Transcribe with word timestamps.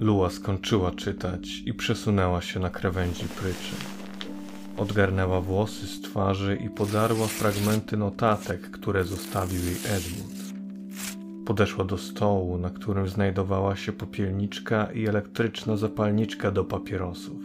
Lua 0.00 0.30
skończyła 0.30 0.90
czytać 0.90 1.62
i 1.66 1.74
przesunęła 1.74 2.40
się 2.40 2.60
na 2.60 2.70
krawędzi 2.70 3.24
pryczy. 3.24 3.76
Odgarnęła 4.76 5.40
włosy 5.40 5.86
z 5.86 6.00
twarzy 6.00 6.58
i 6.64 6.70
podarła 6.70 7.26
fragmenty 7.26 7.96
notatek, 7.96 8.60
które 8.60 9.04
zostawił 9.04 9.64
jej 9.64 9.74
Edmund. 9.74 10.54
Podeszła 11.46 11.84
do 11.84 11.98
stołu, 11.98 12.58
na 12.58 12.70
którym 12.70 13.08
znajdowała 13.08 13.76
się 13.76 13.92
popielniczka 13.92 14.88
i 14.94 15.06
elektryczna 15.06 15.76
zapalniczka 15.76 16.50
do 16.50 16.64
papierosów. 16.64 17.42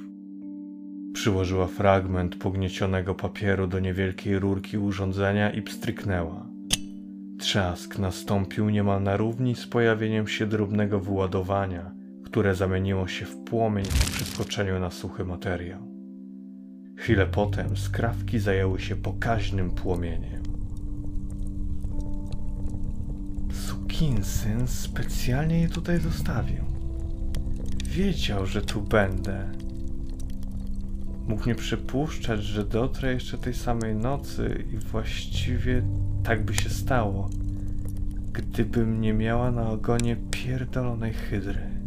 Przyłożyła 1.13 1.67
fragment 1.67 2.35
pogniecionego 2.35 3.15
papieru 3.15 3.67
do 3.67 3.79
niewielkiej 3.79 4.39
rurki 4.39 4.77
urządzenia 4.77 5.51
i 5.51 5.61
pstryknęła. 5.61 6.45
Trzask 7.39 7.99
nastąpił 7.99 8.69
niemal 8.69 9.03
na 9.03 9.17
równi 9.17 9.55
z 9.55 9.67
pojawieniem 9.67 10.27
się 10.27 10.45
drobnego 10.45 10.99
wyładowania, 10.99 12.04
które 12.36 12.56
zamieniło 12.56 13.07
się 13.07 13.25
w 13.25 13.38
płomień 13.38 13.86
po 13.86 14.12
przeskoczeniu 14.12 14.80
na 14.80 14.92
suchy 14.92 15.25
materiał. 15.25 15.80
Chwilę 16.98 17.25
potem 17.25 17.78
skrawki 17.78 18.39
zajęły 18.39 18.80
się 18.80 18.96
pokaźnym 18.96 19.71
płomieniem. 19.71 20.44
Sukinsyn 23.54 24.68
specjalnie 24.68 25.61
je 25.61 25.70
tutaj 25.70 26.00
zostawił. 26.00 26.64
Wiedział, 27.86 28.46
że 28.46 28.61
tu 28.61 28.82
będę. 28.82 29.52
Mógł 31.28 31.47
nie 31.47 31.56
przypuszczać, 31.56 32.44
że 32.44 32.66
dotrę 32.66 33.14
jeszcze 33.14 33.38
tej 33.38 33.53
samej 33.53 33.95
nocy 33.95 34.66
i 34.73 34.78
właściwie 34.78 35.83
tak 36.23 36.45
by 36.45 36.53
się 36.53 36.70
stało, 36.70 37.30
gdybym 38.33 39.02
nie 39.02 39.14
miała 39.14 39.52
na 39.52 39.70
ogonie 39.70 40.17
pierdolonej 40.31 41.14
hydry. 41.14 41.84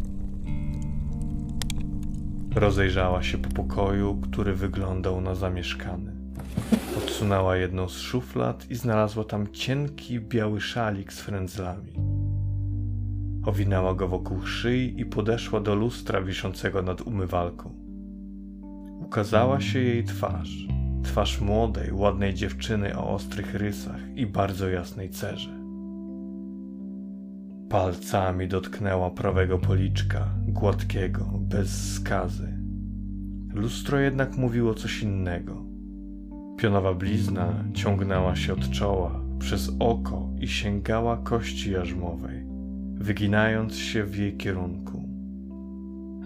Rozejrzała 2.58 3.22
się 3.22 3.38
po 3.38 3.48
pokoju, 3.48 4.20
który 4.22 4.54
wyglądał 4.54 5.20
na 5.20 5.34
zamieszkany. 5.34 6.12
Odsunęła 6.98 7.56
jedną 7.56 7.88
z 7.88 7.98
szuflad 7.98 8.70
i 8.70 8.74
znalazła 8.74 9.24
tam 9.24 9.48
cienki, 9.52 10.20
biały 10.20 10.60
szalik 10.60 11.12
z 11.12 11.20
frędzlami. 11.20 11.92
Owinęła 13.46 13.94
go 13.94 14.08
wokół 14.08 14.42
szyi 14.42 15.00
i 15.00 15.06
podeszła 15.06 15.60
do 15.60 15.74
lustra 15.74 16.22
wiszącego 16.22 16.82
nad 16.82 17.00
umywalką. 17.00 17.74
Ukazała 19.00 19.60
się 19.60 19.78
jej 19.78 20.04
twarz. 20.04 20.66
Twarz 21.04 21.40
młodej, 21.40 21.92
ładnej 21.92 22.34
dziewczyny 22.34 22.98
o 22.98 23.10
ostrych 23.10 23.54
rysach 23.54 24.00
i 24.16 24.26
bardzo 24.26 24.68
jasnej 24.68 25.10
cerze. 25.10 25.57
Palcami 27.68 28.48
dotknęła 28.48 29.10
prawego 29.10 29.58
policzka, 29.58 30.28
gładkiego, 30.46 31.24
bez 31.40 31.94
skazy. 31.94 32.58
Lustro 33.54 33.98
jednak 33.98 34.36
mówiło 34.36 34.74
coś 34.74 35.02
innego. 35.02 35.64
Pionowa 36.56 36.94
blizna 36.94 37.64
ciągnęła 37.74 38.36
się 38.36 38.52
od 38.52 38.70
czoła, 38.70 39.20
przez 39.38 39.72
oko 39.78 40.28
i 40.40 40.48
sięgała 40.48 41.16
kości 41.16 41.70
jarzmowej, 41.70 42.46
wyginając 42.94 43.76
się 43.76 44.04
w 44.04 44.16
jej 44.16 44.36
kierunku. 44.36 45.02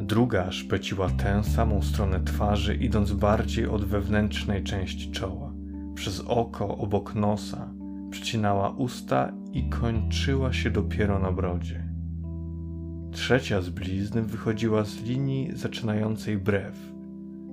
Druga 0.01 0.53
szpeciła 0.53 1.11
tę 1.11 1.45
samą 1.45 1.83
stronę 1.83 2.21
twarzy, 2.21 2.75
idąc 2.75 3.13
bardziej 3.13 3.67
od 3.67 3.85
wewnętrznej 3.85 4.63
części 4.63 5.11
czoła, 5.11 5.53
przez 5.95 6.21
oko 6.21 6.77
obok 6.77 7.15
nosa, 7.15 7.82
przycinała 8.13 8.71
usta 8.71 9.33
i 9.53 9.69
kończyła 9.69 10.53
się 10.53 10.71
dopiero 10.71 11.19
na 11.19 11.33
brodzie. 11.33 11.85
Trzecia 13.13 13.61
z 13.61 13.71
blizn 13.71 14.23
wychodziła 14.23 14.85
z 14.85 15.03
linii 15.03 15.51
zaczynającej 15.55 16.39
brew. 16.39 16.93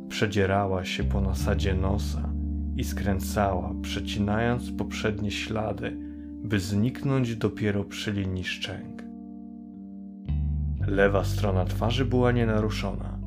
Przedzierała 0.09 0.85
się 0.85 1.03
po 1.03 1.21
nasadzie 1.21 1.73
nosa 1.73 2.29
i 2.75 2.83
skręcała, 2.83 3.73
przecinając 3.81 4.71
poprzednie 4.71 5.31
ślady, 5.31 5.97
by 6.43 6.59
zniknąć 6.59 7.35
dopiero 7.35 7.83
przy 7.83 8.11
linii 8.11 8.43
szczęk. 8.43 9.03
Lewa 10.87 11.23
strona 11.23 11.65
twarzy 11.65 12.05
była 12.05 12.31
nienaruszona. 12.31 13.19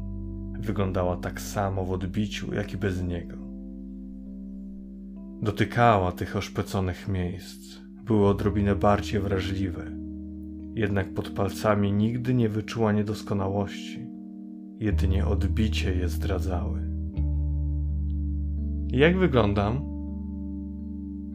Wyglądała 0.58 1.16
tak 1.16 1.40
samo 1.40 1.84
w 1.84 1.92
odbiciu, 1.92 2.54
jak 2.54 2.72
i 2.72 2.76
bez 2.76 3.02
niego. 3.02 3.41
Dotykała 5.42 6.12
tych 6.12 6.36
oszpeconych 6.36 7.08
miejsc. 7.08 7.78
Były 8.04 8.28
odrobinę 8.28 8.76
bardziej 8.76 9.20
wrażliwe. 9.20 9.84
Jednak 10.74 11.14
pod 11.14 11.30
palcami 11.30 11.92
nigdy 11.92 12.34
nie 12.34 12.48
wyczuła 12.48 12.92
niedoskonałości. 12.92 14.06
Jedynie 14.78 15.26
odbicie 15.26 15.94
je 15.94 16.08
zdradzały. 16.08 16.80
Jak 18.88 19.18
wyglądam? 19.18 19.84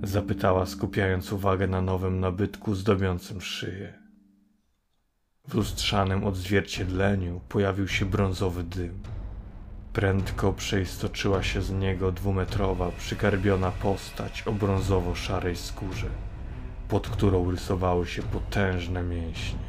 Zapytała, 0.04 0.66
skupiając 0.66 1.34
uwagę 1.34 1.68
na 1.68 1.82
nowym 1.82 2.20
nabytku 2.20 2.76
zdobiącym 2.76 3.42
szyję. 3.42 3.94
W 5.48 5.54
lustrzanym 5.54 6.24
odzwierciedleniu 6.24 7.42
pojawił 7.50 7.88
się 7.88 8.06
brązowy 8.06 8.64
dym. 8.64 9.17
Prędko 9.98 10.54
przeistoczyła 10.54 11.44
się 11.44 11.62
z 11.62 11.72
niego 11.72 12.12
dwumetrowa, 12.12 12.92
przygarbiona 12.98 13.72
postać 13.72 14.44
o 14.48 14.52
brązowo-szarej 14.52 15.56
skórze, 15.56 16.08
pod 16.88 17.08
którą 17.10 17.52
rysowały 17.52 18.08
się 18.08 18.22
potężne 18.24 19.04
mięśnie. 19.04 19.60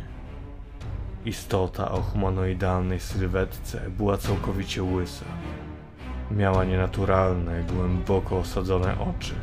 Istota 1.24 1.90
o 1.90 2.02
humanoidalnej 2.02 3.00
sylwetce 3.00 3.90
była 3.90 4.16
całkowicie 4.16 4.82
łysa. 4.82 5.24
Miała 6.30 6.64
nienaturalne, 6.64 7.62
głęboko 7.62 8.38
osadzone 8.38 8.96
oczy 9.00 9.34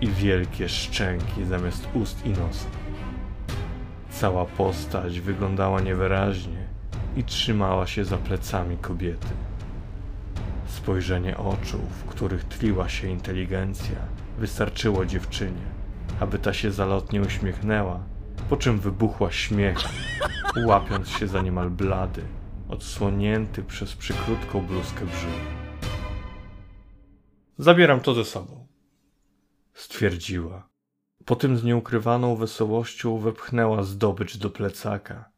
i 0.00 0.08
wielkie 0.08 0.68
szczęki 0.68 1.44
zamiast 1.44 1.88
ust 1.94 2.26
i 2.26 2.30
nosa. 2.30 2.68
Cała 4.10 4.44
postać 4.44 5.20
wyglądała 5.20 5.80
niewyraźnie 5.80 6.66
i 7.16 7.24
trzymała 7.24 7.86
się 7.86 8.04
za 8.04 8.16
plecami 8.16 8.76
kobiety. 8.76 9.28
Spojrzenie 10.86 11.36
oczu, 11.36 11.78
w 11.78 12.04
których 12.04 12.44
tliła 12.44 12.88
się 12.88 13.08
inteligencja, 13.08 13.96
wystarczyło 14.38 15.06
dziewczynie, 15.06 15.66
aby 16.20 16.38
ta 16.38 16.52
się 16.52 16.70
zalotnie 16.70 17.20
uśmiechnęła, 17.20 18.00
po 18.50 18.56
czym 18.56 18.78
wybuchła 18.78 19.32
śmiechem, 19.32 19.90
łapiąc 20.66 21.08
się 21.08 21.28
za 21.28 21.42
niemal 21.42 21.70
blady, 21.70 22.22
odsłonięty 22.68 23.62
przez 23.62 23.96
przykrótką 23.96 24.66
bluzkę 24.66 25.06
brzuch. 25.06 25.40
Zabieram 27.58 28.00
to 28.00 28.14
ze 28.14 28.24
sobą, 28.24 28.66
stwierdziła. 29.74 30.68
Potem 31.24 31.58
z 31.58 31.64
nieukrywaną 31.64 32.36
wesołością 32.36 33.18
wepchnęła 33.18 33.82
zdobycz 33.82 34.36
do 34.36 34.50
plecaka, 34.50 35.30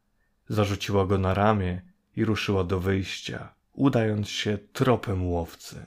zarzuciła 0.49 1.05
go 1.05 1.17
na 1.17 1.33
ramię 1.33 1.81
i 2.15 2.25
ruszyła 2.25 2.63
do 2.63 2.79
wyjścia, 2.79 3.58
udając 3.79 4.29
się 4.29 4.57
tropem 4.73 5.27
łowcy. 5.27 5.85